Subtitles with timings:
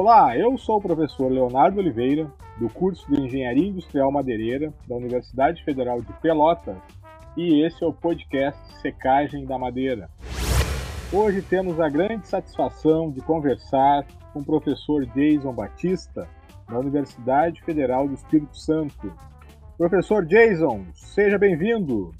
[0.00, 5.64] Olá, eu sou o professor Leonardo Oliveira, do curso de Engenharia Industrial Madeireira da Universidade
[5.64, 6.76] Federal de Pelotas,
[7.36, 10.08] e esse é o podcast Secagem da Madeira.
[11.12, 16.28] Hoje temos a grande satisfação de conversar com o professor Jason Batista,
[16.68, 19.12] da Universidade Federal do Espírito Santo.
[19.76, 22.14] Professor Jason, seja bem-vindo.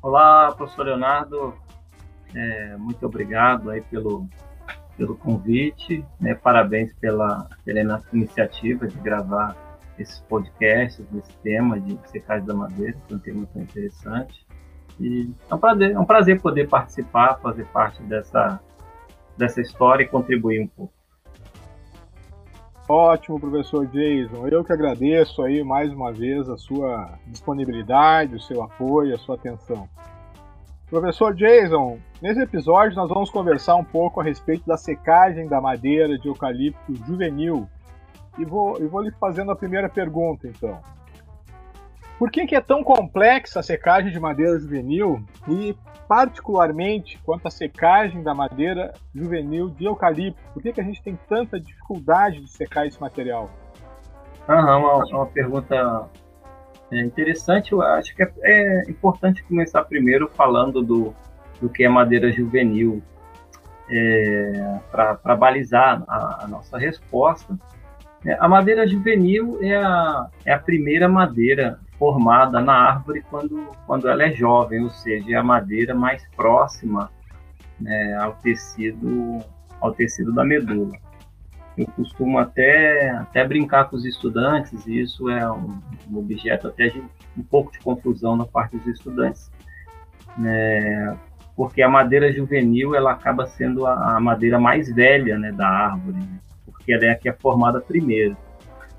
[0.00, 1.54] Olá, professor Leonardo.
[2.32, 4.28] É, muito obrigado aí pelo,
[4.98, 6.04] pelo convite.
[6.20, 6.34] Né?
[6.34, 9.56] Parabéns pela, pela iniciativa de gravar
[9.98, 14.46] esses podcasts, desse tema de secagem da madeira, que é um tema muito interessante.
[15.00, 18.60] E é um prazer, é um prazer poder participar, fazer parte dessa,
[19.36, 20.92] dessa história e contribuir um pouco.
[22.88, 24.48] Ótimo, professor Jason.
[24.48, 29.34] Eu que agradeço aí mais uma vez a sua disponibilidade, o seu apoio, a sua
[29.34, 29.88] atenção.
[30.90, 36.18] Professor Jason, nesse episódio nós vamos conversar um pouco a respeito da secagem da madeira
[36.18, 37.68] de eucalipto juvenil.
[38.38, 40.80] E vou, e vou lhe fazendo a primeira pergunta, então.
[42.18, 45.76] Por que, que é tão complexa a secagem de madeira juvenil e,
[46.08, 50.40] particularmente, quanto à secagem da madeira juvenil de eucalipto?
[50.54, 53.50] Por que, que a gente tem tanta dificuldade de secar esse material?
[54.48, 56.08] Aham, uma, uma pergunta
[56.90, 57.72] é, interessante.
[57.72, 61.14] Eu acho que é, é, importante começar primeiro falando do,
[61.60, 63.02] do que é madeira juvenil,
[63.90, 67.58] é, para balizar a, a, nossa resposta.
[68.24, 74.08] É, a madeira juvenil é a, é a primeira madeira formada na árvore quando, quando
[74.08, 77.10] ela é jovem, ou seja, é a madeira mais próxima
[77.80, 79.38] né, ao, tecido,
[79.80, 80.92] ao tecido da medula.
[81.78, 86.88] Eu costumo até, até brincar com os estudantes, e isso é um, um objeto até
[86.88, 87.00] de
[87.36, 89.48] um pouco de confusão na parte dos estudantes,
[90.36, 91.16] né,
[91.54, 96.18] porque a madeira juvenil ela acaba sendo a, a madeira mais velha né, da árvore,
[96.18, 98.36] né, porque ela é a que é formada primeiro.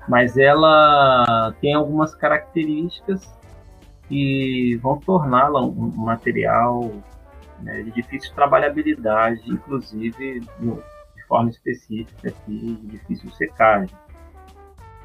[0.08, 3.30] Mas ela tem algumas características
[4.08, 6.90] que vão torná-la um material
[7.60, 10.82] né, de difícil trabalhabilidade, inclusive no,
[11.30, 13.94] forma específica aqui, de difícil secagem.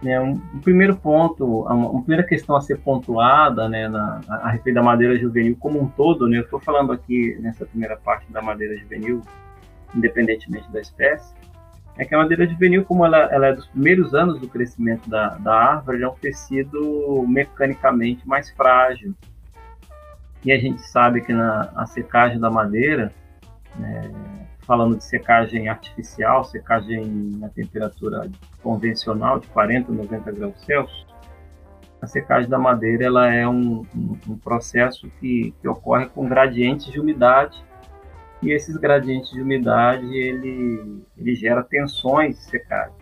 [0.04, 4.36] É, um, um, primeiro ponto, uma, uma, primeira questão a ser pontuada né, na, a,
[4.36, 7.96] a respeito da madeira juvenil como um todo, né, eu estou falando aqui nessa primeira
[7.96, 9.22] parte da madeira juvenil,
[9.96, 11.34] independentemente da espécie,
[11.98, 15.30] é que a madeira juvenil, como ela, ela, é dos primeiros anos do crescimento da,
[15.38, 19.16] da árvore, é um tecido mecanicamente mais frágil.
[20.44, 23.14] E a gente sabe que na a secagem da madeira,
[23.82, 24.12] é,
[24.66, 27.06] falando de secagem artificial, secagem
[27.38, 28.30] na temperatura
[28.62, 31.06] convencional de 40 a 90 graus Celsius,
[32.02, 36.92] a secagem da madeira ela é um, um, um processo que, que ocorre com gradientes
[36.92, 37.64] de umidade
[38.42, 42.94] e esses gradientes de umidade ele, ele gera tensões de secagem.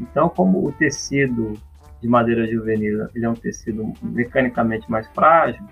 [0.00, 1.54] Então, como o tecido
[2.00, 5.64] de madeira juvenil ele é um tecido mecanicamente mais frágil,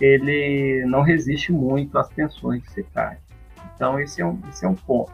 [0.00, 3.23] ele não resiste muito às tensões de secagem.
[3.74, 5.12] Então, esse é um, esse é um ponto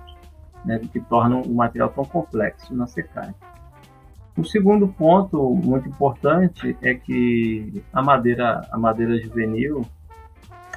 [0.65, 3.35] né, que torna o material tão complexo na secagem.
[4.37, 9.85] O segundo ponto muito importante é que a madeira, a madeira juvenil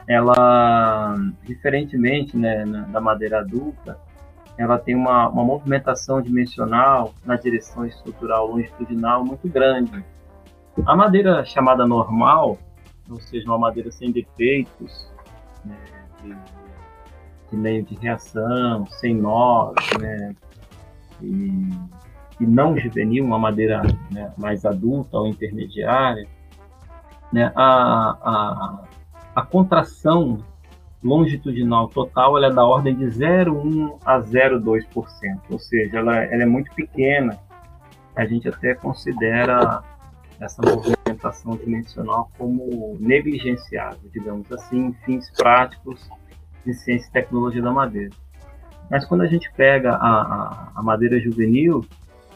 [0.07, 3.97] ela, diferentemente né, da madeira adulta,
[4.57, 10.03] ela tem uma, uma movimentação dimensional na direção estrutural longitudinal muito grande.
[10.85, 12.57] A madeira chamada normal,
[13.09, 15.11] ou seja, uma madeira sem defeitos,
[15.63, 15.77] né,
[16.21, 16.35] de,
[17.53, 20.35] de, meio de reação, sem nós, né,
[21.21, 21.69] e,
[22.39, 23.81] e, não juvenil, uma madeira
[24.11, 26.27] né, mais adulta ou intermediária,
[27.31, 28.83] né, a, a,
[29.35, 30.43] a contração
[31.03, 36.45] longitudinal total ela é da ordem de 0,1 a 0,2%, ou seja, ela, ela, é
[36.45, 37.37] muito pequena.
[38.15, 39.83] A gente até considera
[40.39, 46.09] essa movimentação dimensional como negligenciável, digamos assim, em fins práticos
[46.65, 48.11] de ciência e tecnologia da madeira.
[48.89, 51.85] Mas quando a gente pega a, a, a madeira juvenil,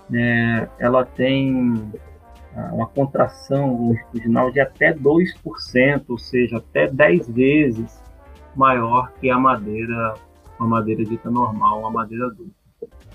[0.09, 1.91] né, ela tem
[2.71, 8.01] uma contração longitudinal de até 2%, ou seja, até 10 vezes
[8.55, 10.15] maior que a madeira,
[10.59, 12.51] uma madeira dita normal, uma madeira adulta.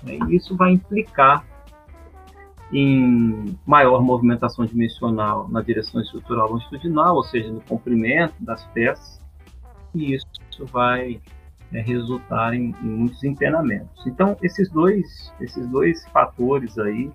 [0.05, 1.45] E isso vai implicar
[2.71, 9.21] em maior movimentação dimensional na direção estrutural longitudinal, ou seja, no comprimento das peças,
[9.93, 10.25] e isso
[10.59, 11.21] vai
[11.73, 14.05] é, resultar em, em muitos empenamentos.
[14.05, 17.11] Então, esses dois, esses dois fatores aí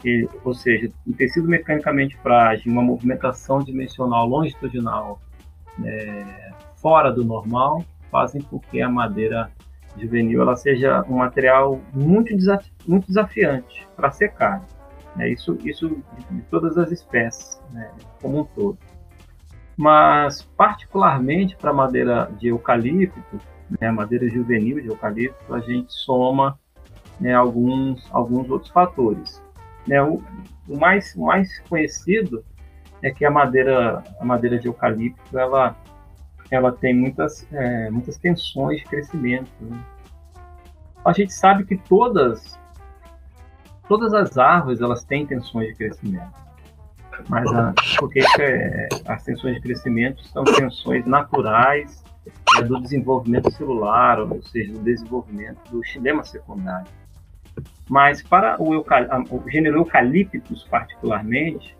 [0.00, 5.20] que, ou seja, um tecido mecanicamente frágil, uma movimentação dimensional longitudinal
[5.84, 9.50] é, fora do normal, fazem com que a madeira
[9.98, 14.64] juvenil ela seja um material muito, desaf muito desafiante para secar.
[15.16, 15.30] Né?
[15.30, 17.90] Isso, isso de todas as espécies, né?
[18.20, 18.78] como um todo.
[19.76, 23.40] Mas, particularmente para madeira de eucalipto,
[23.80, 23.90] né?
[23.90, 26.58] madeira juvenil de eucalipto, a gente soma
[27.20, 29.42] né, alguns, alguns outros fatores.
[29.86, 30.02] Né?
[30.02, 30.22] O,
[30.68, 32.44] o, mais, o mais conhecido
[33.02, 35.76] é que a madeira, a madeira de eucalipto ela,
[36.50, 39.50] ela tem muitas, é, muitas tensões de crescimento.
[39.60, 39.78] Né?
[41.04, 42.58] A gente sabe que todas,
[43.88, 46.45] todas as árvores elas têm tensões de crescimento.
[47.28, 47.74] Mas a,
[48.40, 52.02] é, as tensões de crescimento são tensões naturais
[52.58, 56.86] é, do desenvolvimento celular, ou seja, do desenvolvimento do xilema secundário.
[57.88, 61.76] Mas para o, o gênero Eucaliptus, particularmente,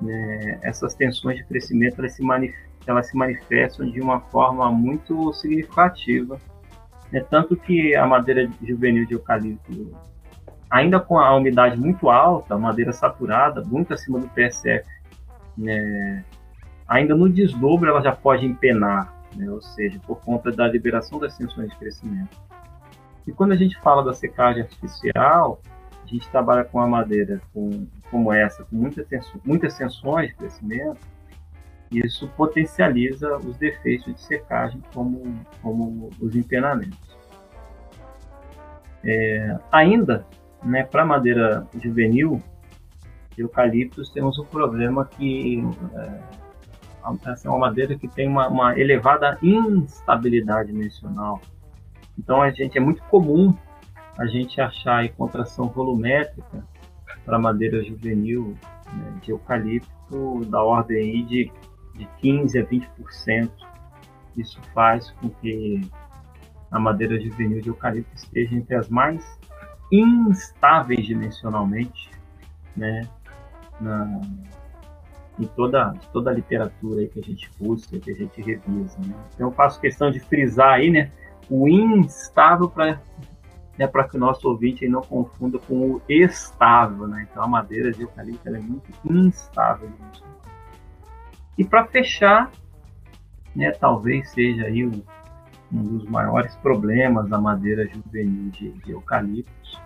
[0.00, 2.22] né, essas tensões de crescimento elas se,
[2.86, 6.40] elas se manifestam de uma forma muito significativa.
[7.10, 9.94] Né, tanto que a madeira juvenil de eucalipto,
[10.72, 14.88] ainda com a umidade muito alta, madeira saturada, muito acima do PSF,
[15.56, 16.24] né,
[16.88, 21.36] ainda no desdobro ela já pode empenar, né, ou seja, por conta da liberação das
[21.36, 22.40] tensões de crescimento.
[23.26, 25.60] E quando a gente fala da secagem artificial,
[26.02, 30.36] a gente trabalha com uma madeira com, como essa, com muitas tensões, muitas tensões de
[30.36, 31.00] crescimento,
[31.90, 36.98] isso potencializa os defeitos de secagem, como, como os empenamentos.
[39.04, 40.26] É, ainda,
[40.64, 42.42] né, para madeira juvenil,
[43.34, 45.62] de eucaliptos, temos um problema que
[45.94, 51.40] é, essa é uma madeira que tem uma, uma elevada instabilidade dimensional
[52.18, 53.54] então a gente é muito comum
[54.18, 56.64] a gente achar contração volumétrica
[57.24, 58.56] para madeira juvenil
[58.92, 61.50] né, de eucalipto da ordem de,
[61.94, 63.50] de 15 a 20%.
[64.36, 65.80] Isso faz com que
[66.70, 69.38] a madeira juvenil de eucalipto esteja entre as mais
[69.92, 72.10] instáveis dimensionalmente,
[72.74, 73.06] né,
[73.78, 74.20] na,
[75.38, 78.98] em toda, toda a literatura que a gente busca, que a gente revisa.
[78.98, 79.14] Né?
[79.34, 81.12] Então eu faço questão de frisar aí, né,
[81.50, 82.98] o instável para
[83.78, 87.26] né, para que o nosso ouvinte não confunda com o estável, né?
[87.30, 89.90] Então a madeira de eucalipto é muito instável.
[91.56, 92.50] E para fechar,
[93.56, 95.02] né, talvez seja aí um,
[95.72, 99.80] um, dos maiores problemas da madeira juvenil de, de eucaliptos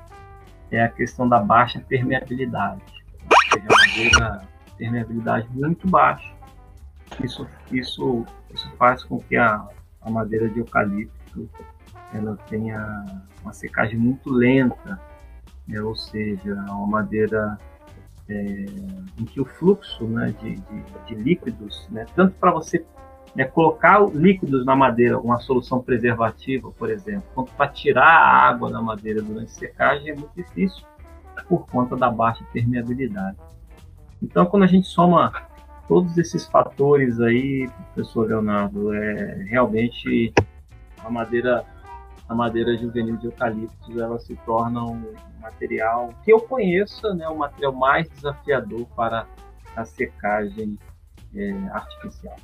[0.70, 2.82] é a questão da baixa permeabilidade.
[3.30, 6.34] Ou seja, a madeira permeabilidade muito baixa.
[7.22, 9.64] Isso, isso, isso faz com que a,
[10.02, 11.48] a madeira de eucalipto
[12.12, 13.04] ela tenha
[13.42, 15.00] uma secagem muito lenta,
[15.66, 15.80] né?
[15.80, 17.58] ou seja, uma madeira
[18.28, 18.66] é,
[19.18, 22.84] em que o fluxo né, de, de, de líquidos, né, tanto para você
[23.36, 28.70] né, colocar líquidos na madeira, uma solução preservativa, por exemplo, quanto para tirar a água
[28.70, 30.82] da madeira durante secagem é muito difícil
[31.46, 33.36] por conta da baixa permeabilidade.
[34.22, 35.32] Então, quando a gente soma
[35.86, 40.32] todos esses fatores aí, professor Leonardo, é realmente
[41.04, 41.64] a madeira
[42.28, 47.38] a madeira juvenil de eucalipto ela se torna um material que eu conheça, né, o
[47.38, 49.26] material mais desafiador para
[49.76, 50.76] a secagem
[51.36, 52.34] é, artificial.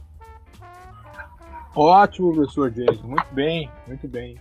[1.74, 4.36] Ótimo, professor Jason, muito bem, muito bem.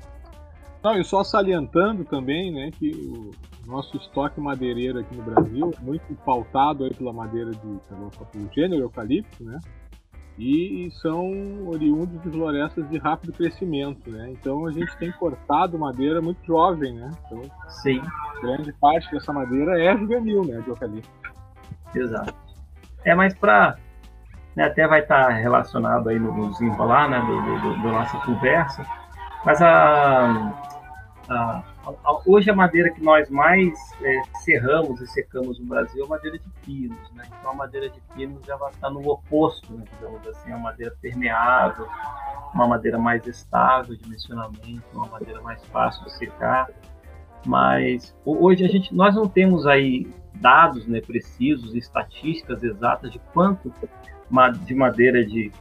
[0.83, 3.31] Não, e só salientando também, né, que o
[3.65, 9.43] nosso estoque madeireiro aqui no Brasil, muito pautado aí pela madeira de, pelo gênero eucalipto,
[9.43, 9.59] né,
[10.37, 14.31] e são oriundos de florestas de rápido crescimento, né?
[14.31, 17.11] Então a gente tem cortado madeira muito jovem, né?
[17.25, 18.01] Então, Sim.
[18.41, 21.09] Grande parte dessa madeira é juvenil, né, de eucalipto.
[21.93, 22.33] Exato.
[23.03, 23.77] É, mas para
[24.55, 28.85] né, até vai estar relacionado aí no desenrolar, né, do, do, do nossa conversa,
[29.45, 30.53] mas a,
[31.29, 31.63] a
[32.25, 36.37] hoje a madeira que nós mais é, serramos e secamos no Brasil é a madeira
[36.37, 37.23] de pinos, né?
[37.39, 41.87] Então a madeira de pinos ela está no oposto, né, digamos assim, é madeira permeável,
[42.53, 46.69] uma madeira mais estável dimensionalmente, uma madeira mais fácil de secar.
[47.45, 53.73] Mas hoje a gente, nós não temos aí dados né, precisos, estatísticas exatas de quanto
[54.65, 55.51] de madeira de,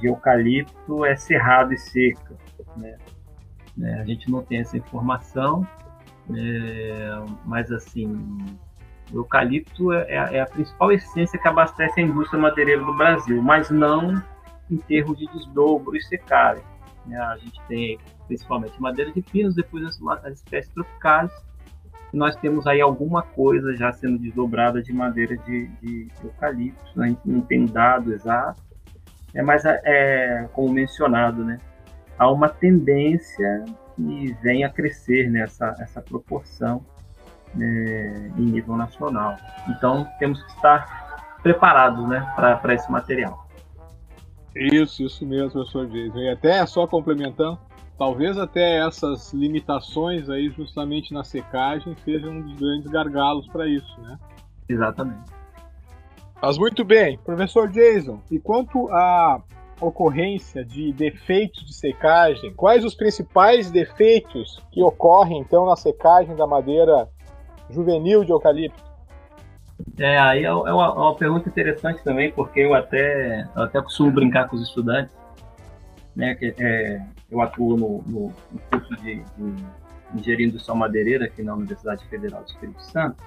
[0.00, 2.36] de eucalipto é serrado e seca,
[2.76, 2.96] né?
[3.76, 4.00] Né?
[4.00, 5.66] A gente não tem essa informação,
[6.34, 8.06] é, mas assim,
[9.12, 13.42] o eucalipto é, é, é, a principal essência que abastece a indústria madeireira do Brasil,
[13.42, 14.22] mas não
[14.70, 16.64] em termos de desdobro e secagem.
[17.06, 17.18] Né?
[17.18, 21.30] A gente tem principalmente madeira de pinos, depois as, as espécies tropicais,
[22.14, 27.06] nós temos aí alguma coisa já sendo desdobrada de madeira de, de eucalipto, né?
[27.06, 28.62] a gente não tem dado exato,
[29.34, 31.58] é, mas é, como mencionado, né?
[32.18, 33.64] há uma tendência
[33.96, 36.84] que vem a crescer nessa né, essa proporção
[37.54, 39.36] né, em nível nacional.
[39.68, 43.44] Então temos que estar preparados né, para esse material.
[44.54, 46.18] Isso, isso mesmo, professor Jason.
[46.18, 47.58] E até só complementando,
[47.98, 54.00] talvez até essas limitações aí justamente na secagem sejam um dos grandes gargalos para isso,
[54.00, 54.18] né?
[54.68, 55.30] Exatamente.
[56.40, 59.42] Mas muito bem, professor Jason, e quanto à
[59.80, 66.46] ocorrência de defeitos de secagem, quais os principais defeitos que ocorrem então na secagem da
[66.46, 67.08] madeira
[67.70, 68.82] juvenil de eucalipto?
[69.98, 73.80] É, aí é, é uma, é uma pergunta interessante também, porque eu até, eu até
[73.80, 75.16] costumo brincar com os estudantes,
[76.14, 79.64] né, que é, eu atuo no, no, no curso de, de
[80.14, 83.22] engenharia industrial madeireira aqui na Universidade Federal do Espírito Santo,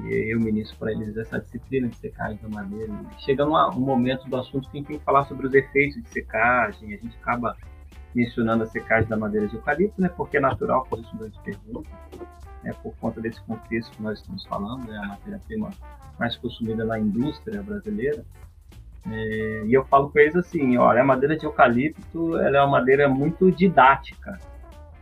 [0.00, 2.92] e eu ministro para eles essa disciplina de secagem da madeira.
[3.18, 6.08] Chegando um momento do assunto que a gente tem que falar sobre os efeitos de
[6.08, 7.56] secagem, a gente acaba
[8.14, 11.92] mencionando a secagem da madeira de eucalipto, né, porque é natural, como os estudantes perguntam,
[12.62, 15.70] né, por conta desse contexto que nós estamos falando, né, a matéria-prima
[16.18, 18.24] mais consumida na indústria brasileira.
[19.10, 22.78] É, e eu falo com eles assim, olha, a madeira de eucalipto ela é uma
[22.78, 24.38] madeira muito didática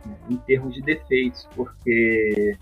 [0.05, 2.57] né, em termos de defeitos, porque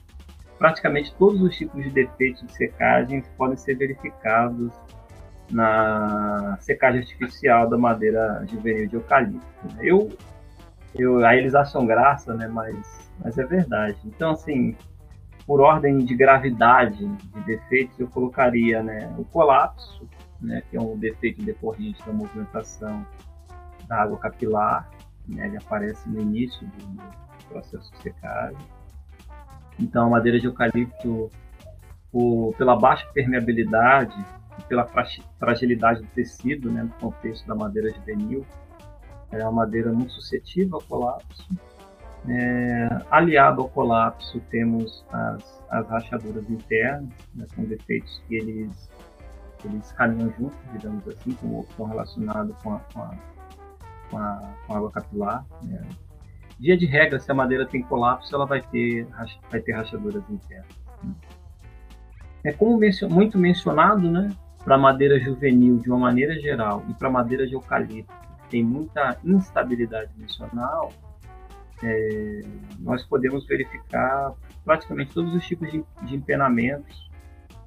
[0.57, 4.71] praticamente todos os tipos de defeitos de secagem podem ser verificados
[5.51, 9.45] na secagem artificial da madeira juvenil de eucalipto.
[9.79, 10.11] Eu,
[10.95, 12.47] eu, aí eles acham graça, né?
[12.47, 13.97] Mas, mas é verdade.
[14.05, 14.75] Então, assim,
[15.45, 20.07] por ordem de gravidade de defeitos, eu colocaria né, o colapso,
[20.41, 23.05] né, que é um defeito decorrente da movimentação
[23.87, 24.89] da água capilar,
[25.27, 28.57] né, ele aparece no início do processo de secagem.
[29.79, 31.29] Então, a madeira de eucalipto,
[32.11, 34.15] por, pela baixa permeabilidade
[34.57, 34.87] e pela
[35.37, 38.45] fragilidade do tecido, né, no contexto da madeira juvenil,
[39.31, 41.47] é uma madeira muito suscetível ao colapso.
[42.27, 48.89] É, aliado ao colapso, temos as, as rachaduras internas, né, são defeitos que eles,
[49.63, 53.15] eles caminham juntos, digamos assim, como estão relacionados com a, com a,
[54.09, 55.45] com a, com a água capilar.
[55.63, 55.81] Né,
[56.59, 59.05] Dia de regra, se a madeira tem colapso, ela vai ter,
[59.51, 60.67] vai ter rachaduras internas.
[61.03, 61.13] Né?
[62.45, 64.31] É como muito mencionado, né?
[64.63, 69.17] Para madeira juvenil, de uma maneira geral, e para madeira de eucalipto, que tem muita
[69.23, 70.91] instabilidade dimensional,
[71.83, 72.41] é,
[72.79, 74.33] nós podemos verificar
[74.63, 77.09] praticamente todos os tipos de, de empenamentos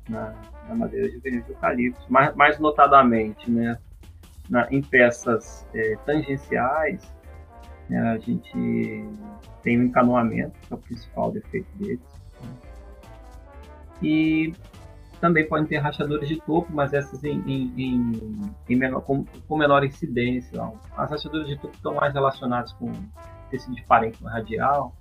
[0.09, 0.35] na,
[0.69, 3.79] na, madeira juvenil de eucalipto, mais, mais notadamente né,
[4.49, 7.19] na, em peças é, tangenciais
[7.89, 8.01] né?
[8.01, 8.53] A gente
[9.63, 12.01] tem o encanoamento, que é o principal defeito deles.
[12.41, 12.51] Né?
[14.03, 14.53] E
[15.21, 19.57] também podem ter rachaduras de topo, mas essas em, em, em, em menor, com, com,
[19.57, 20.63] menor incidência.
[20.97, 22.93] As rachaduras de topo estão mais relacionadas com
[23.51, 24.95] tecido de parênquima radial.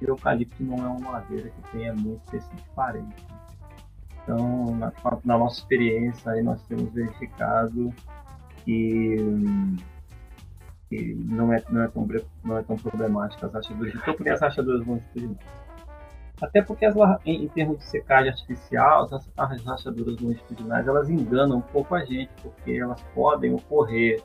[0.00, 3.42] E o eucalipto não é uma madeira que tenha muito tecido de parênquima.
[4.22, 4.92] Então, na,
[5.24, 7.92] na, nossa experiência, aí nós temos verificado
[8.64, 9.16] que
[10.88, 12.06] que não é, não é, tão,
[12.44, 15.38] não é tão problemática as rachaduras topo nem as rachaduras longitudinais.
[16.42, 21.58] Até porque as, em, em, termos de secagem artificial, as, as rachaduras longitudinais elas enganam
[21.58, 24.22] um pouco a gente, porque elas podem ocorrer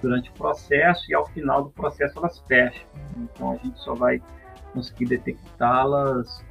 [0.00, 2.86] durante o processo e ao final do processo elas fecham.
[3.16, 4.22] Então a gente só vai
[4.72, 6.44] conseguir detectá-las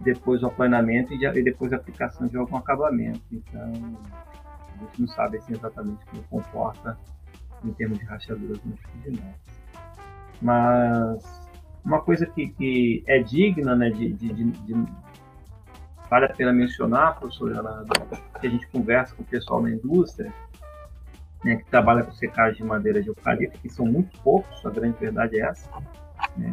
[0.00, 3.20] depois do aplanamento e, de, depois da aplicação de algum acabamento.
[3.32, 6.98] Então a gente não sabe assim, exatamente como comporta
[7.64, 9.34] em termos de rachaduras longitudinais.
[10.40, 11.48] Mas
[11.84, 14.74] uma coisa que, que é digna né, de, de, de, de,
[16.08, 17.86] vale a pena mencionar, professor Leonardo,
[18.40, 20.32] que a gente conversa com o pessoal na indústria,
[21.44, 24.98] né, que trabalha com secagem de madeira de eucalipto, que são muito poucos, a grande
[24.98, 25.70] verdade é essa.
[26.36, 26.52] Né?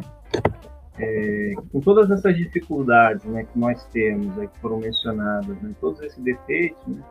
[0.98, 6.00] É, com todas essas dificuldades né, que nós temos, aí, que foram mencionadas, né, todos
[6.00, 7.02] esses defeitos, né,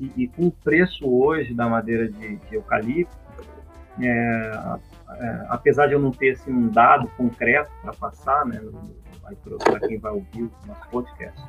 [0.00, 3.16] e, e, com o preço hoje da madeira de, de eucalipto,
[4.00, 4.52] é,
[5.10, 8.60] é, apesar de eu não ter assim, um dado concreto para passar, né,
[9.64, 11.42] para quem vai ouvir o nosso podcast,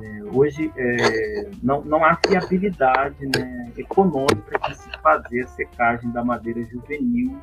[0.00, 6.22] é, hoje é, não, não há fiabilidade né, econômica de se fazer a secagem da
[6.22, 7.38] madeira juvenil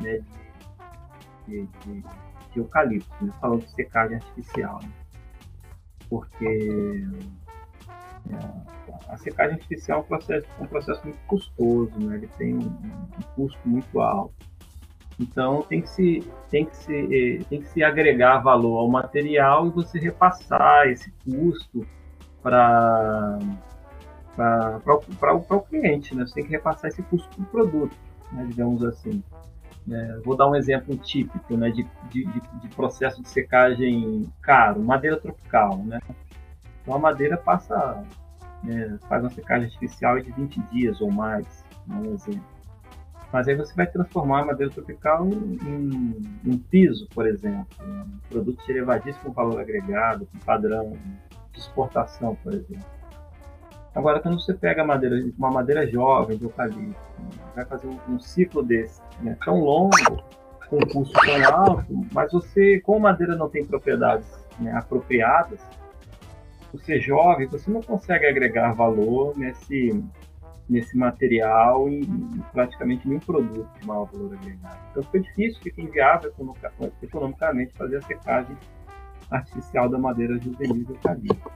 [0.00, 0.20] né,
[1.46, 2.04] de, de, de
[2.58, 4.80] eucalipto, né, falando de secagem artificial.
[4.82, 4.90] Né,
[6.08, 7.04] porque
[8.30, 8.74] é,
[9.08, 12.16] a secagem artificial é um processo, um processo muito custoso, né?
[12.16, 14.34] ele tem um, um custo muito alto.
[15.18, 19.66] Então tem que se tem que se eh, tem que se agregar valor ao material
[19.66, 21.86] e você repassar esse custo
[22.42, 23.38] para
[24.34, 26.26] para o cliente, né?
[26.26, 27.96] Você tem que repassar esse custo para o produto,
[28.32, 28.44] né?
[28.48, 29.22] digamos assim.
[29.90, 35.18] É, vou dar um exemplo típico né, de, de, de, processo de secagem caro, madeira
[35.18, 35.78] tropical.
[35.78, 36.00] Né?
[36.82, 38.02] Então a madeira passa,
[38.66, 42.54] é, faz uma secagem artificial de 20 dias ou mais, um exemplo.
[43.30, 48.64] Mas aí você vai transformar a madeira tropical em, um piso, por exemplo, um produto
[48.64, 50.96] de elevadíssimo valor agregado, com padrão
[51.52, 52.86] de exportação, por exemplo.
[53.94, 57.00] Agora, quando você pega madeira, uma madeira jovem de eucalipto,
[57.54, 60.22] vai fazer um, um ciclo desse, né, tão longo,
[60.68, 64.26] com um custo tão alto, mas você, como madeira não tem propriedades
[64.58, 65.60] né, apropriadas,
[66.72, 70.02] você é jovem, você não consegue agregar valor nesse,
[70.68, 72.02] nesse material em,
[72.52, 74.78] praticamente nenhum produto de maior valor agregado.
[74.90, 76.34] Então fica difícil, fica inviável
[77.00, 78.56] economicamente fazer a secagem
[79.30, 81.52] artificial da madeira juvenil do eucalipto.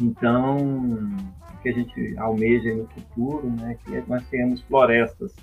[0.00, 5.34] Então, o que a gente almeja no futuro, né, que é nós tenhamos florestas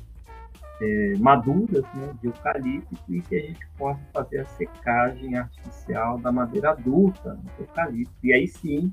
[0.82, 6.32] é, maduras né, de eucalipto e que a gente possa fazer a secagem artificial da
[6.32, 8.14] madeira adulta do eucalipto.
[8.24, 8.92] E aí sim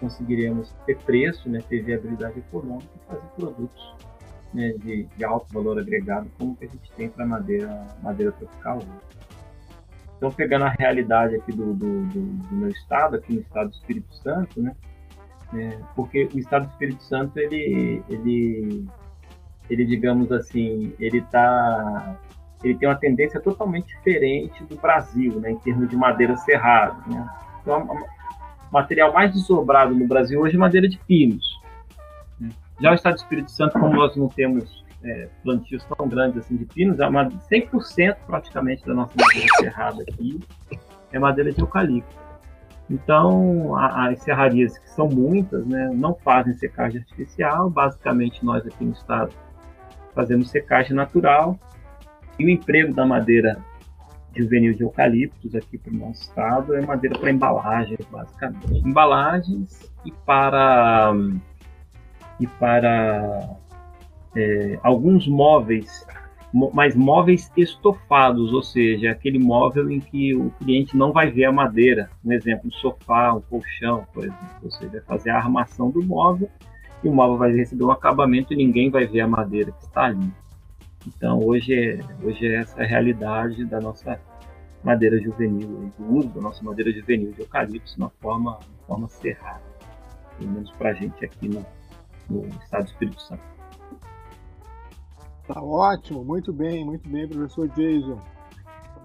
[0.00, 3.94] conseguiremos ter preço, né, ter viabilidade econômica e fazer produtos
[4.52, 8.78] né, de, de, alto valor agregado, como que a gente tem para madeira, madeira tropical
[8.78, 9.21] hoje.
[10.22, 13.74] Então, pegando a realidade aqui do, do, do, do, meu estado, aqui no estado do
[13.74, 14.72] Espírito Santo, né,
[15.52, 18.86] é, porque o estado do Espírito Santo, ele, ele,
[19.68, 22.16] ele digamos assim, ele tá
[22.62, 27.02] ele tem uma tendência totalmente diferente do Brasil, né, em termos de madeira serrada.
[27.08, 27.28] Né?
[27.60, 27.88] Então,
[28.70, 31.44] material mais desobrado no Brasil hoje é madeira de pinos.
[32.80, 36.56] Já o estado do Espírito Santo, como nós não temos é, plantios tão grandes assim
[36.56, 40.40] de pinos, é uma, 100% praticamente da nossa madeira serrada aqui
[41.12, 42.22] é madeira de eucalipto.
[42.90, 47.70] Então, as serrarias, que são muitas, né, não fazem secagem artificial.
[47.70, 49.32] Basicamente, nós aqui no estado
[50.14, 51.58] fazemos secagem natural.
[52.38, 53.58] E o emprego da madeira
[54.34, 58.86] juvenil de eucaliptos aqui para o nosso estado é madeira para embalagens, basicamente.
[58.86, 61.12] Embalagens e para,
[62.40, 63.56] e para
[64.34, 66.06] é, alguns móveis,
[66.74, 71.52] mas móveis estofados, ou seja, aquele móvel em que o cliente não vai ver a
[71.52, 72.10] madeira.
[72.24, 74.46] Um exemplo, um sofá, um colchão, por exemplo.
[74.62, 76.50] Ou seja, fazer a armação do móvel
[77.02, 80.04] e o móvel vai receber um acabamento e ninguém vai ver a madeira que está
[80.04, 80.30] ali.
[81.06, 84.20] Então hoje é, hoje é essa a realidade da nossa
[84.84, 89.62] madeira juvenil, do uso da nossa madeira juvenil de eucalipto na forma, forma cerrada,
[90.38, 91.64] pelo menos para a gente aqui no,
[92.28, 93.42] no estado do Espírito Santo.
[95.46, 98.18] Tá ótimo, muito bem, muito bem, professor Jason.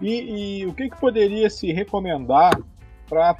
[0.00, 2.52] E, e o que, que poderia se recomendar
[3.08, 3.36] para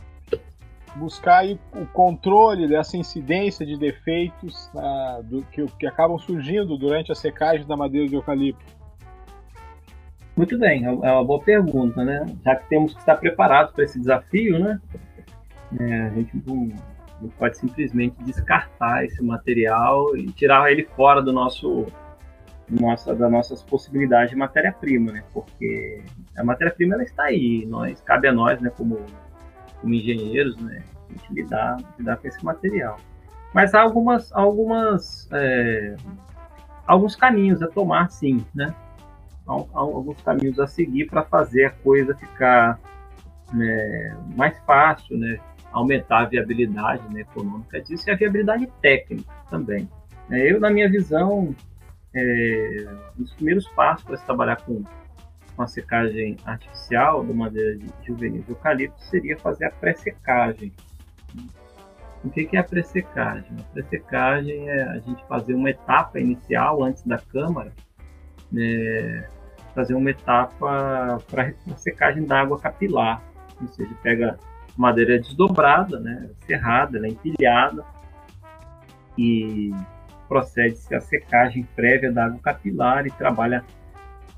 [0.96, 7.14] buscar o controle dessa incidência de defeitos uh, do, que, que acabam surgindo durante a
[7.14, 8.78] secagem da madeira de eucalipto?
[10.36, 12.24] Muito bem, é, é uma boa pergunta, né?
[12.44, 14.80] Já que temos que estar preparados para esse desafio, né?
[15.80, 16.68] É, a gente não,
[17.20, 21.86] não, pode simplesmente descartar esse material e tirar ele fora do nosso,
[22.70, 25.24] nossa, das nossas possibilidades de matéria-prima, né?
[25.32, 26.02] Porque
[26.36, 28.70] a matéria-prima ela está aí, nós cabe a nós, né?
[28.70, 29.04] Como
[29.80, 32.98] como engenheiros, né, a gente lidar, lidar com esse material.
[33.54, 35.96] Mas há algumas, algumas, é,
[36.86, 38.74] alguns caminhos a tomar, sim, né?
[39.46, 42.78] Há, há alguns caminhos a seguir para fazer a coisa ficar
[43.52, 45.38] né, mais fácil, né?
[45.72, 49.88] Aumentar a viabilidade né, econômica disso e a viabilidade técnica também.
[50.30, 51.54] É, eu, na minha visão,
[52.14, 54.82] é, dos primeiros passos para se trabalhar com
[55.58, 60.72] com a secagem artificial da madeira de juvenil de eucalipto seria fazer a pré-secagem.
[62.24, 63.56] O que é a pré-secagem?
[63.58, 67.72] A pré-secagem é a gente fazer uma etapa inicial antes da câmara,
[68.52, 69.28] né,
[69.74, 73.20] fazer uma etapa para secagem da água capilar,
[73.60, 74.38] ou seja, pega
[74.76, 77.84] madeira desdobrada, né, serrada, né, empilhada
[79.18, 79.72] e
[80.28, 83.64] procede-se a secagem prévia da água capilar e trabalha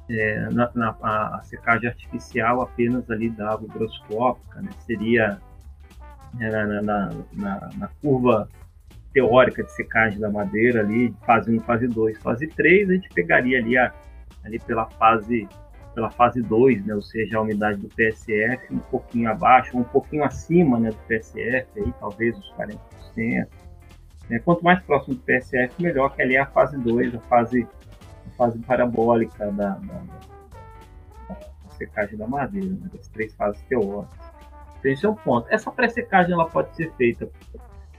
[0.09, 4.71] é, na, na a secagem artificial apenas ali da água higroscópica, né?
[4.87, 5.39] seria
[6.39, 8.49] é, na, na, na, na, curva
[9.13, 13.59] teórica de secagem da madeira ali, fase 1, fase 2, fase 3, a gente pegaria
[13.59, 13.93] ali, a,
[14.45, 15.49] ali pela fase
[15.95, 20.25] pela fase 2, né, ou seja, a umidade do PSF um pouquinho abaixo, um pouquinho
[20.25, 23.49] acima né, do PSF, aí, talvez os 40%.
[24.31, 27.67] Né, quanto mais próximo do PSF, melhor, que ali é a fase 2, a fase
[28.41, 29.95] fase parabólica da, da,
[31.29, 34.19] da, da secagem da madeira, né, das três fases teóricas.
[34.79, 35.47] Então, esse é um ponto.
[35.51, 37.29] Essa pré-secagem ela pode ser feita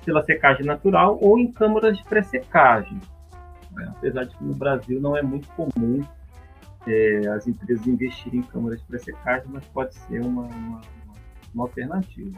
[0.04, 3.00] pela secagem natural ou em câmaras de pré-secagem.
[3.72, 3.94] Né?
[3.96, 6.04] Apesar de que no Brasil não é muito comum
[6.88, 10.82] é, as empresas investirem em câmaras de pré-secagem, mas pode ser uma, uma,
[11.54, 12.36] uma, alternativa.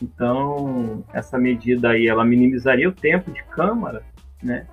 [0.00, 4.02] Então, essa medida aí, ela minimizaria o tempo de câmara,
[4.42, 4.66] né?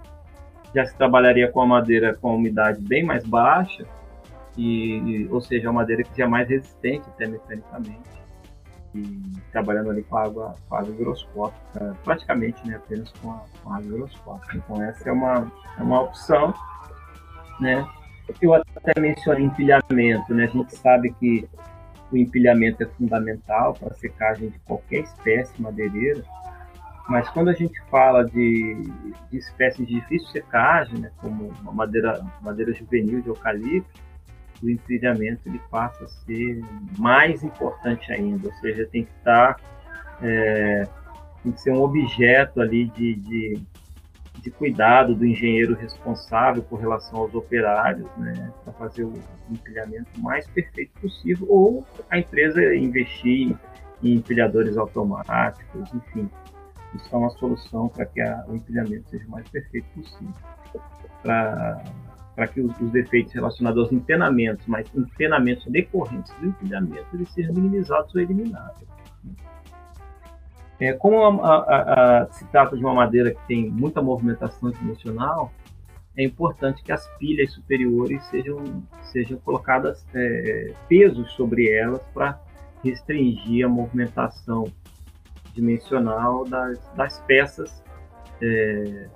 [0.76, 3.86] Já se trabalharia com a madeira com a umidade bem mais baixa,
[4.58, 8.14] e, ou seja, uma madeira que já é mais resistente até mecanicamente
[8.96, 13.78] e trabalhando ali com água, com água higroscópica, praticamente né, apenas com a, com a
[13.78, 14.58] água higroscópica.
[14.58, 16.54] Então essa é uma, é uma opção,
[17.60, 17.88] né?
[18.42, 20.46] Eu até mencionei empilhamento, né?
[20.46, 21.48] A gente sabe que
[22.13, 26.23] o empilhamento é fundamental para a secagem de qualquer espécie madeireira,
[27.10, 28.78] mas quando a gente fala de,
[29.30, 34.02] de espécies de difícil secagem, né, como madeira, madeira juvenil de eucalipto,
[34.62, 36.63] o empilhamento ele passa a ser
[36.97, 39.58] mais importante ainda, ou seja, tem que estar
[40.21, 40.88] é,
[41.41, 43.62] tem que ser um objeto ali de, de,
[44.44, 49.14] de, cuidado do engenheiro responsável por relação aos operários, né, para fazer o
[49.50, 53.56] empilhamento mais perfeito possível, ou a empresa investir
[54.04, 56.30] em empilhadores automáticos, enfim,
[56.96, 60.34] isso é uma solução para que a, o empilhamento seja o mais perfeito possível.
[61.24, 67.54] Para que os, os, defeitos relacionados aos empenamentos, mas empenamentos decorrentes do empilhamento, eles sejam
[67.54, 68.84] minimizados ou eliminados.
[70.84, 75.50] É, como a, a, a, se trata de uma madeira que tem muita movimentação dimensional,
[76.17, 82.38] é importante que as pilhas superiores sejam, sejam colocadas é, pesos sobre elas para
[82.84, 84.65] restringir a movimentação
[85.54, 87.82] dimensional das, das peças
[88.41, 89.08] é,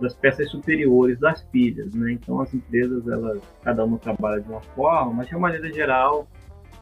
[0.00, 2.12] das peças superiores das pilhas, né?
[2.12, 6.26] Então as empresas, elas, cada uma trabalha de uma forma, mas de uma maneira geral,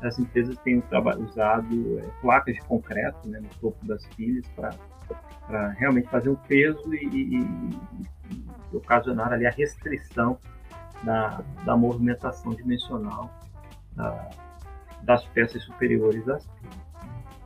[0.02, 0.82] as empresas têm
[1.18, 6.94] usado é, placas de concreto né, no topo das pilhas para realmente fazer o peso
[6.94, 10.38] e, e, e, ocasionar ali a restrição
[11.02, 13.30] da, da movimentação dimensional
[13.92, 14.30] da,
[15.02, 16.78] das peças superiores das pilhas.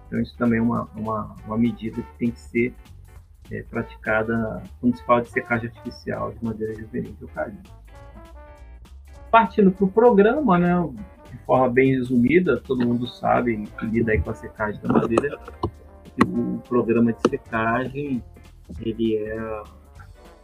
[0.06, 2.74] Então isso também é uma, uma, uma medida que tem que ser
[3.50, 7.72] é, praticada quando se fala de secagem artificial de madeira juvenil de eucalipto.
[9.30, 10.74] Partindo para o programa, né,
[11.32, 15.38] de forma bem resumida, todo mundo sabe que lida aí com a secagem da madeira,
[16.26, 18.22] o programa de secagem
[18.80, 19.62] ele é,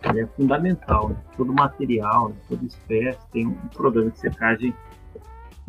[0.09, 1.11] ele é fundamental.
[1.11, 1.17] Né?
[1.37, 2.37] Todo material, né?
[2.49, 4.75] toda espécie tem um programa de secagem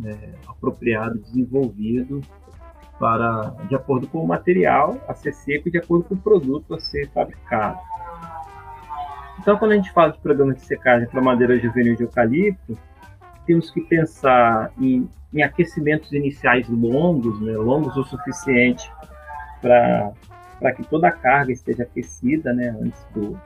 [0.05, 2.21] é, apropriado, desenvolvido
[2.97, 6.73] para, de acordo com o material a ser seco e de acordo com o produto
[6.73, 7.79] a ser fabricado.
[9.39, 12.77] Então, quando a gente fala de programa de secagem para madeira juvenil de eucalipto,
[13.49, 18.93] temos que pensar em, em aquecimentos iniciais longos, né, longos o suficiente
[19.59, 23.41] para que toda a carga esteja aquecida né, antes, do,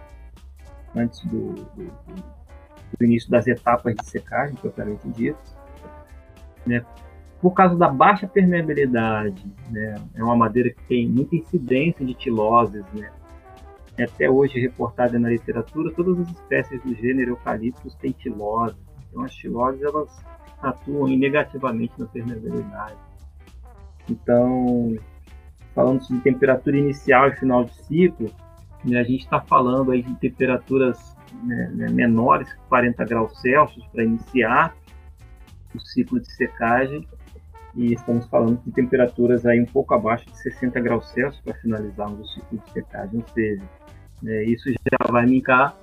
[0.93, 1.85] antes do, do,
[2.99, 5.39] do início das etapas de secagem, propriamente dito.
[6.67, 6.85] Né,
[7.41, 9.95] por causa da baixa permeabilidade, né?
[10.15, 13.09] É uma madeira que tem muita incidência de tiloses, né?
[13.97, 18.82] Até hoje reportada na literatura, todas as espécies do gênero eucaliptus têm tilose.
[19.13, 20.09] Então as tiloses elas
[20.61, 22.97] atuam negativamente na permeabilidade.
[24.09, 24.97] Então,
[25.75, 28.31] falando de temperatura inicial e final de ciclo,
[28.83, 33.85] né, a gente está falando aí de temperaturas né, né menores que 40 graus Celsius
[33.87, 34.75] para iniciar
[35.75, 37.07] o ciclo de secagem
[37.75, 42.19] e estamos falando de temperaturas aí um pouco abaixo de 60 graus Celsius para finalizarmos
[42.19, 43.63] o ciclo de secagem, ou seja,
[44.21, 45.75] né, isso já vai indicar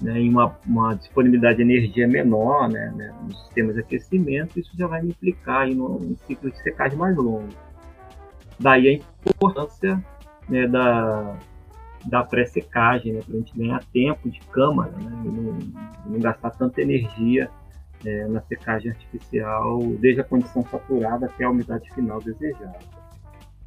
[0.00, 4.70] né, em uma, uma, disponibilidade de energia menor né, né, nos sistemas de aquecimento, isso
[4.76, 7.48] já vai implicar aí num ciclo de secagem mais longo.
[8.58, 10.02] Daí a importância
[10.48, 11.36] né, da,
[12.06, 15.58] da pré-secagem, né, para a gente ganhar tempo de câmara né, e não,
[16.06, 17.50] não gastar tanta energia
[18.04, 22.78] é, na secagem artificial, desde a condição saturada até a umidade final desejada.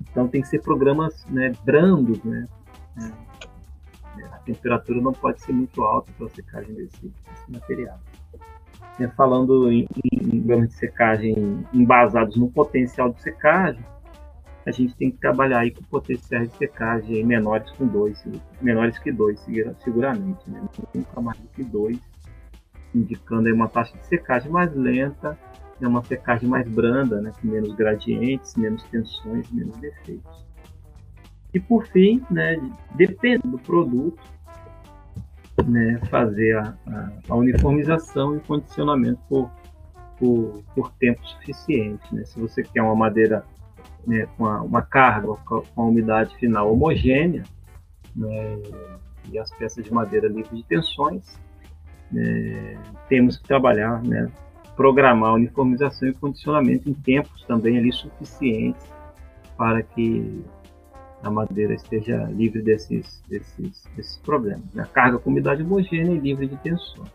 [0.01, 2.47] Então tem que ser programas né, brandos, né?
[4.25, 7.99] A temperatura não pode ser muito alta para a secagem desse, desse material.
[8.99, 13.83] É, falando em, em programas de secagem embasados no potencial de secagem,
[14.65, 18.23] a gente tem que trabalhar aí com potenciais de secagem menores com dois,
[18.61, 19.39] menores que dois,
[19.83, 20.61] seguramente, né?
[20.93, 21.99] nunca mais do que dois
[22.93, 25.37] indicando aí uma taxa de secagem mais lenta,
[25.81, 30.45] é uma secagem mais branda, né, com menos gradientes, menos tensões, menos defeitos.
[31.53, 32.57] E por fim, né,
[32.95, 34.21] depende do produto,
[35.65, 39.51] né, fazer a, a, a uniformização e condicionamento por,
[40.17, 42.03] por, por tempo suficiente.
[42.13, 42.23] Né?
[42.25, 43.43] Se você quer uma madeira
[44.05, 47.43] né, com a, uma carga, com a umidade final homogênea,
[48.15, 48.57] né,
[49.31, 51.39] e as peças de madeira livres de tensões,
[52.15, 54.31] é, temos que trabalhar né,
[54.75, 58.87] programar a uniformização e condicionamento em tempos também ali suficientes
[59.57, 60.43] para que
[61.23, 64.63] a madeira esteja livre desses, desses, desses problemas.
[64.73, 64.83] Né?
[64.83, 67.09] A carga com umidade homogênea e livre de tensões.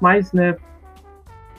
[0.00, 0.56] Mas, né,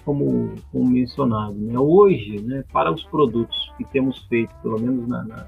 [0.04, 5.24] como, como mencionado, né, hoje, né, para os produtos que temos feito, pelo menos na,
[5.24, 5.48] na,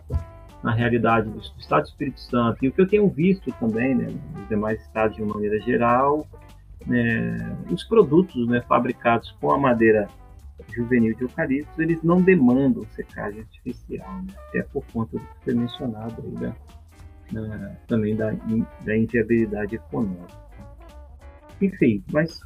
[0.61, 4.13] na, realidade do Estado do Espírito Santo, e o que eu tenho visto também né,
[4.35, 6.27] nos demais estados de uma maneira geral,
[6.85, 10.07] né, os produtos né, fabricados com a madeira
[10.73, 14.33] juvenil de eucaliptos, eles não demandam secagem artificial, né?
[14.49, 16.53] até por conta do que foi mencionado aí
[17.87, 18.31] também da,
[18.85, 20.43] da inviabilidade econômica.
[21.61, 22.39] Enfim, mas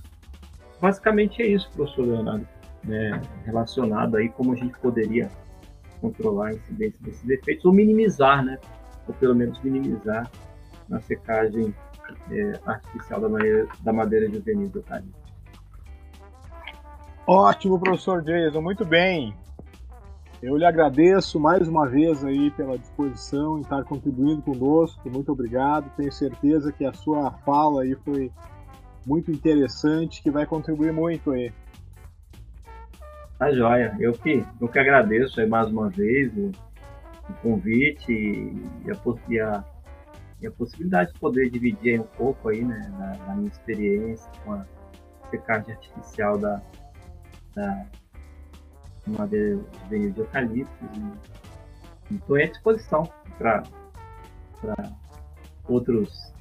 [0.80, 2.48] basicamente é isso, professor Leonardo,
[2.84, 3.22] né?
[3.46, 5.30] relacionado aí como a gente poderia
[6.00, 8.58] controlar a incidência desses efeitos ou minimizar, né?
[9.08, 10.30] ou pelo menos minimizar
[10.88, 11.74] na secagem
[12.32, 15.17] é, artificial da, madeira, da madeira juvenil do eucalipto.
[17.28, 19.36] Ótimo, professor Jason, muito bem.
[20.42, 25.10] Eu lhe agradeço mais uma vez aí pela disposição em estar contribuindo conosco.
[25.10, 25.92] Muito obrigado.
[25.98, 28.32] Tenho certeza que a sua fala aí foi
[29.06, 31.52] muito interessante, que vai contribuir muito aí.
[33.38, 33.94] Tá joia.
[34.00, 36.52] Eu que, eu que agradeço aí mais uma vez o,
[37.30, 38.96] o convite e a,
[39.28, 39.66] e, a,
[40.44, 44.54] e a, possibilidade de poder dividir um pouco aí, né, da, da minha experiência com
[44.54, 44.66] a
[45.30, 46.62] secagem artificial da,
[47.58, 47.86] da
[49.08, 50.86] madeira veio de eucalipto.
[52.10, 53.64] E estou à disposição para
[55.68, 56.34] outros,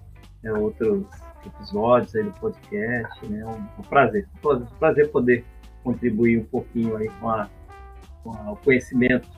[0.44, 1.07] é, outros
[1.44, 3.26] episódios aí do podcast.
[3.26, 3.44] Né?
[3.44, 4.29] Um, um prazer.
[4.44, 5.44] Um prazer poder
[5.83, 7.48] contribuir um pouquinho aí com, a,
[8.22, 9.29] com a, o conhecimento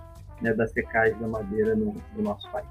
[0.43, 2.67] né, da secagem da madeira no, no nosso país.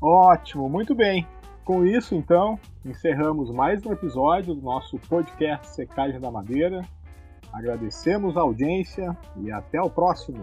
[0.00, 1.26] Ótimo, muito bem.
[1.64, 6.86] Com isso, então, encerramos mais um episódio do nosso podcast Secagem da Madeira.
[7.52, 10.42] Agradecemos a audiência e até o próximo.